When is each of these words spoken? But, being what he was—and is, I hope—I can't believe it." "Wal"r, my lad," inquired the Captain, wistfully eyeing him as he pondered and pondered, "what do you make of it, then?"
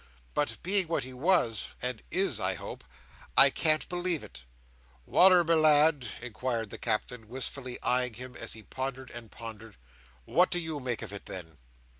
But, 0.33 0.57
being 0.63 0.87
what 0.87 1.03
he 1.03 1.13
was—and 1.13 2.01
is, 2.09 2.39
I 2.39 2.55
hope—I 2.55 3.51
can't 3.51 3.87
believe 3.87 4.23
it." 4.23 4.45
"Wal"r, 5.05 5.43
my 5.43 5.53
lad," 5.53 6.07
inquired 6.23 6.71
the 6.71 6.79
Captain, 6.79 7.29
wistfully 7.29 7.79
eyeing 7.83 8.15
him 8.15 8.35
as 8.35 8.53
he 8.53 8.63
pondered 8.63 9.11
and 9.11 9.29
pondered, 9.29 9.75
"what 10.25 10.49
do 10.49 10.57
you 10.57 10.79
make 10.79 11.03
of 11.03 11.13
it, 11.13 11.27
then?" 11.27 11.59